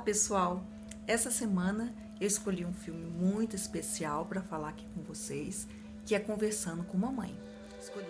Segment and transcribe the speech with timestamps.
[0.00, 0.64] pessoal!
[1.06, 5.68] Essa semana eu escolhi um filme muito especial para falar aqui com vocês,
[6.06, 7.36] que é Conversando com Mamãe.
[7.80, 8.06] Escolhi.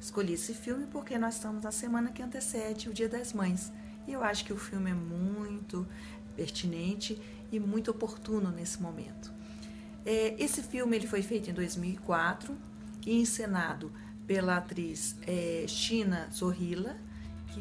[0.00, 3.72] Escolhi esse filme porque nós estamos na semana que antecede o Dia das Mães.
[4.06, 5.86] E eu acho que o filme é muito
[6.36, 7.20] pertinente
[7.50, 9.32] e muito oportuno nesse momento.
[10.06, 12.56] É, esse filme ele foi feito em 2004
[13.04, 13.92] e encenado
[14.28, 16.96] pela atriz é, China Zorrilla,
[17.48, 17.60] que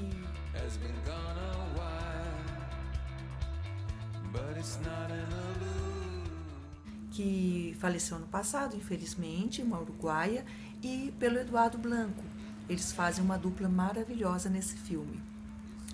[7.12, 10.46] que faleceu no passado, infelizmente, uma uruguaia,
[10.84, 12.24] e pelo Eduardo Blanco.
[12.70, 15.20] Eles fazem uma dupla maravilhosa nesse filme.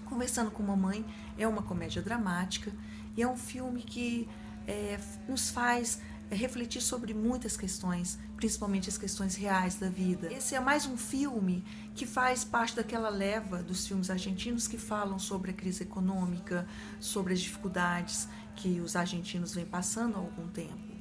[0.06, 1.06] Conversando com Mamãe
[1.38, 2.72] é uma comédia dramática
[3.16, 4.28] e é um filme que
[4.68, 6.02] é, nos faz
[6.34, 10.34] é refletir sobre muitas questões, principalmente as questões reais da vida.
[10.34, 15.20] Esse é mais um filme que faz parte daquela leva dos filmes argentinos que falam
[15.20, 16.68] sobre a crise econômica,
[17.00, 20.94] sobre as dificuldades que os argentinos vêm passando há algum tempo.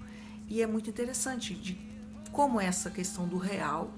[0.48, 1.78] E é muito interessante de
[2.30, 3.91] como essa questão do real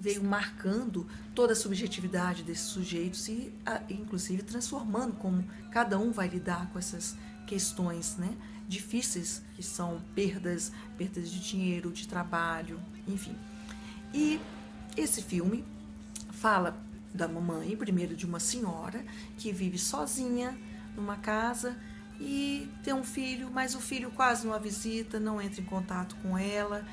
[0.00, 3.52] veio marcando toda a subjetividade desses sujeitos e,
[3.88, 8.34] inclusive, transformando como cada um vai lidar com essas questões, né?
[8.66, 13.36] difíceis, que são perdas, perdas de dinheiro, de trabalho, enfim.
[14.12, 14.40] E
[14.96, 15.64] esse filme
[16.32, 16.76] fala
[17.12, 19.04] da mamãe, primeiro de uma senhora
[19.38, 20.58] que vive sozinha
[20.96, 21.76] numa casa
[22.20, 26.16] e tem um filho, mas o filho quase não a visita, não entra em contato
[26.22, 26.84] com ela,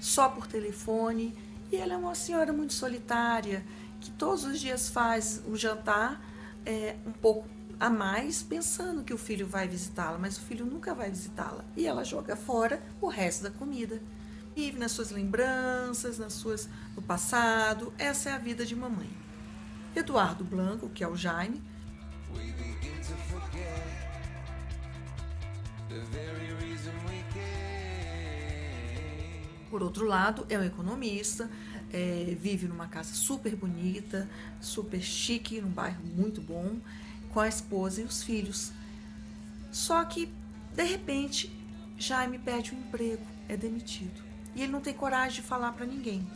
[0.00, 1.34] só por telefone.
[1.70, 3.64] E ela é uma senhora muito solitária,
[4.00, 6.20] que todos os dias faz um jantar
[6.66, 7.48] é, um pouco
[7.82, 11.64] a mais pensando que o filho vai visitá-la, mas o filho nunca vai visitá-la.
[11.76, 14.00] E ela joga fora o resto da comida.
[14.54, 17.92] Vive nas suas lembranças, nas suas no passado.
[17.98, 19.10] Essa é a vida de mamãe.
[19.96, 21.60] Eduardo Blanco, que é o Jaime,
[29.68, 31.50] Por outro lado, é um economista,
[31.92, 34.28] é, vive numa casa super bonita,
[34.60, 36.76] super chique, num bairro muito bom
[37.32, 38.72] com a esposa e os filhos.
[39.70, 40.28] Só que,
[40.74, 41.50] de repente,
[41.98, 44.22] Jaime perde o emprego, é demitido.
[44.54, 46.26] E ele não tem coragem de falar para ninguém.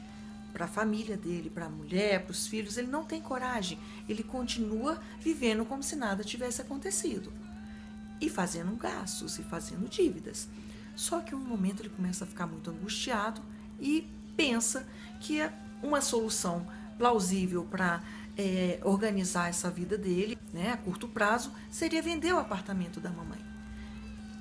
[0.52, 3.78] Para a família dele, para a mulher, para os filhos, ele não tem coragem.
[4.08, 7.30] Ele continua vivendo como se nada tivesse acontecido.
[8.20, 10.48] E fazendo gastos e fazendo dívidas.
[10.94, 13.42] Só que um momento ele começa a ficar muito angustiado
[13.78, 14.86] e pensa
[15.20, 15.52] que é
[15.82, 18.02] uma solução plausível para
[18.36, 23.40] é, organizar essa vida dele, né, a curto prazo, seria vender o apartamento da mamãe,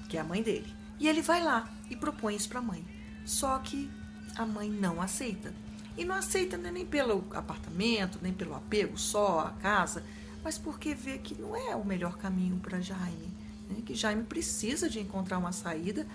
[0.09, 0.72] que é a mãe dele.
[1.00, 2.85] E ele vai lá e propõe isso para a mãe.
[3.25, 3.89] Só que
[4.35, 5.53] a mãe não aceita.
[5.97, 10.03] E não aceita né, nem pelo apartamento, nem pelo apego só à casa,
[10.44, 13.31] mas porque vê que não é o melhor caminho para Jaime.
[13.69, 13.81] Né?
[13.85, 16.05] Que Jaime precisa de encontrar uma saída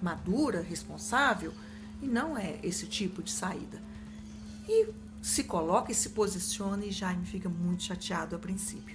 [0.00, 1.52] madura, responsável,
[2.00, 3.80] e não é esse tipo de saída.
[4.68, 4.88] E
[5.24, 8.94] se coloca e se posiciona e Jaime fica muito chateado a princípio.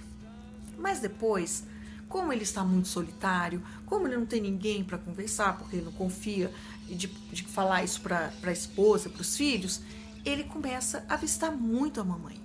[0.78, 1.64] Mas depois,
[2.08, 5.92] como ele está muito solitário, como ele não tem ninguém para conversar, porque ele não
[5.92, 6.54] confia
[6.86, 9.80] de, de falar isso para a esposa, para os filhos,
[10.24, 12.40] ele começa a visitar muito a mamãe.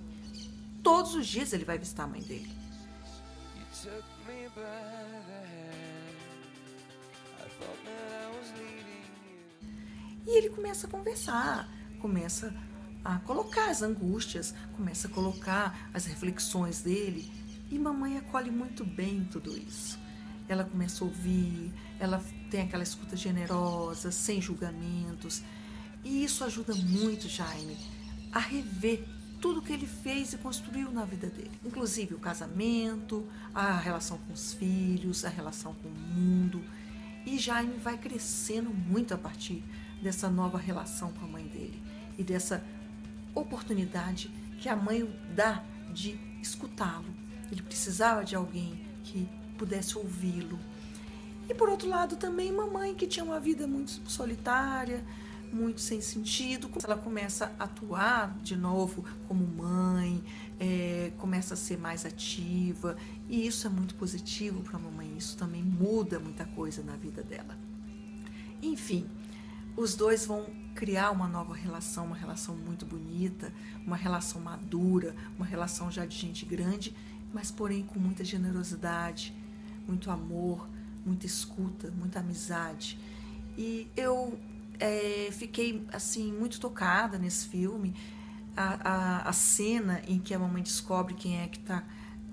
[0.82, 2.50] Todos os dias ele vai visitar a mãe dele.
[10.26, 11.68] E ele começa a conversar,
[12.00, 12.52] começa
[13.06, 17.30] a colocar as angústias, começa a colocar as reflexões dele.
[17.70, 19.96] E mamãe acolhe muito bem tudo isso.
[20.48, 25.42] Ela começa a ouvir, ela tem aquela escuta generosa, sem julgamentos.
[26.02, 27.76] E isso ajuda muito Jaime
[28.32, 29.04] a rever
[29.40, 33.24] tudo que ele fez e construiu na vida dele, inclusive o casamento,
[33.54, 36.60] a relação com os filhos, a relação com o mundo.
[37.24, 39.62] E Jaime vai crescendo muito a partir
[40.02, 41.80] dessa nova relação com a mãe dele
[42.18, 42.62] e dessa
[43.40, 45.62] oportunidade que a mãe dá
[45.92, 47.14] de escutá-lo.
[47.50, 50.58] Ele precisava de alguém que pudesse ouvi-lo.
[51.48, 55.04] E por outro lado, também mamãe que tinha uma vida muito solitária,
[55.52, 56.68] muito sem sentido.
[56.82, 60.22] Ela começa a atuar de novo como mãe,
[60.58, 62.96] é, começa a ser mais ativa,
[63.28, 65.14] e isso é muito positivo para a mamãe.
[65.16, 67.56] Isso também muda muita coisa na vida dela.
[68.60, 69.06] Enfim,
[69.76, 73.52] os dois vão criar uma nova relação, uma relação muito bonita,
[73.86, 76.94] uma relação madura, uma relação já de gente grande,
[77.32, 79.34] mas porém com muita generosidade,
[79.86, 80.68] muito amor,
[81.04, 82.98] muita escuta, muita amizade.
[83.56, 84.38] E eu
[84.78, 87.94] é, fiquei assim muito tocada nesse filme.
[88.56, 91.84] a, a, a cena em que a mamãe descobre quem é que está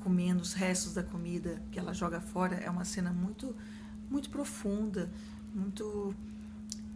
[0.02, 3.56] comendo os restos da comida que ela joga fora é uma cena muito
[4.10, 5.12] muito profunda,
[5.54, 6.14] muito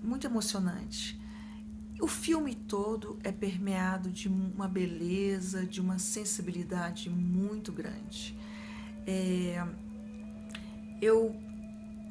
[0.02, 1.20] muito emocionante.
[2.00, 8.38] O filme todo é permeado de uma beleza, de uma sensibilidade muito grande.
[9.06, 9.66] É,
[11.02, 11.36] eu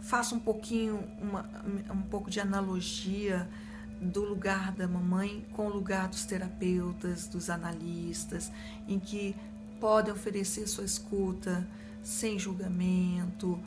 [0.00, 1.48] faço um pouquinho, uma,
[1.92, 3.48] um pouco de analogia
[4.00, 8.50] do lugar da mamãe com o lugar dos terapeutas, dos analistas,
[8.88, 9.34] em que
[9.80, 11.66] podem oferecer sua escuta
[12.02, 13.58] sem julgamento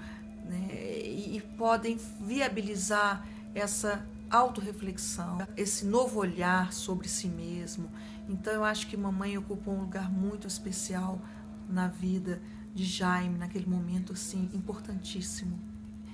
[0.45, 3.25] né, e, e podem viabilizar
[3.59, 7.89] essa autorreflexão, esse novo olhar sobre si mesmo.
[8.27, 11.19] Então eu acho que mamãe ocupou um lugar muito especial
[11.67, 12.41] na vida
[12.73, 15.59] de Jaime naquele momento assim importantíssimo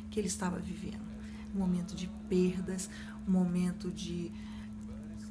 [0.10, 1.04] que ele estava vivendo,
[1.54, 2.90] um momento de perdas,
[3.28, 4.32] um momento de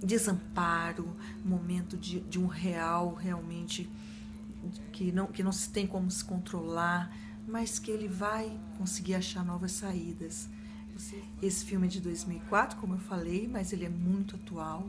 [0.03, 3.91] desamparo, um momento de, de um real realmente
[4.93, 7.11] que não que não se tem como se controlar,
[7.47, 10.49] mas que ele vai conseguir achar novas saídas.
[11.43, 14.89] Esse filme é de 2004, como eu falei, mas ele é muito atual.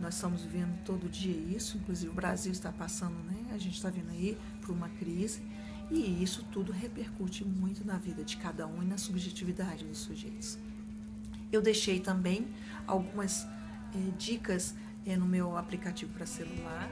[0.00, 3.52] Nós estamos vivendo todo dia isso, inclusive o Brasil está passando, né?
[3.52, 5.42] A gente está vindo aí por uma crise
[5.90, 10.58] e isso tudo repercute muito na vida de cada um e na subjetividade dos sujeitos.
[11.52, 12.48] Eu deixei também
[12.86, 13.44] algumas
[13.94, 14.74] eh, dicas
[15.04, 16.90] eh, no meu aplicativo para celular.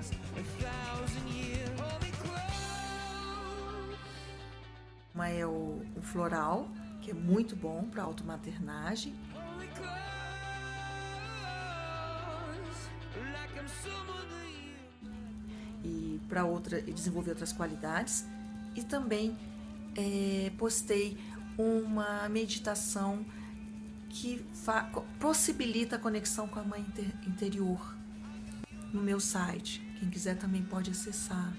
[5.15, 6.71] Uma é o, o floral,
[7.11, 9.15] é muito bom para automaternagem.
[15.83, 18.25] E para outra desenvolver outras qualidades.
[18.75, 19.37] E também
[19.97, 21.19] é, postei
[21.59, 23.25] uma meditação
[24.09, 24.45] que
[25.19, 27.97] possibilita a conexão com a mãe inter interior
[28.93, 29.81] no meu site.
[29.99, 31.53] Quem quiser também pode acessar.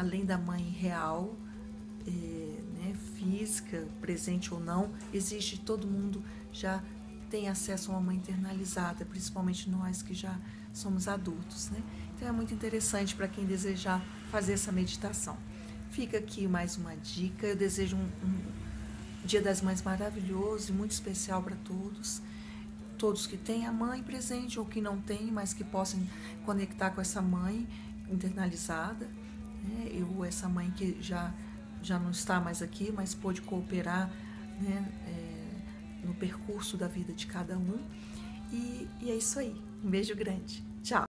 [0.00, 1.36] Além da mãe real,
[2.06, 6.82] é, né, física, presente ou não, existe todo mundo já
[7.28, 10.36] tem acesso a uma mãe internalizada, principalmente nós que já
[10.72, 11.80] somos adultos, né?
[12.16, 15.36] Então é muito interessante para quem desejar fazer essa meditação.
[15.90, 17.46] Fica aqui mais uma dica.
[17.46, 18.60] Eu desejo um, um
[19.24, 22.20] Dia das Mães maravilhoso e muito especial para todos.
[22.98, 26.00] Todos que têm a mãe presente ou que não têm, mas que possam
[26.44, 27.66] conectar com essa mãe
[28.10, 29.08] internalizada
[29.62, 29.90] né?
[29.92, 31.32] Eu, essa mãe que já,
[31.82, 34.10] já não está mais aqui, mas pôde cooperar
[34.60, 34.92] né?
[35.06, 37.78] É, no percurso da vida de cada um.
[38.52, 39.54] E, e é isso aí.
[39.84, 40.64] Um beijo grande.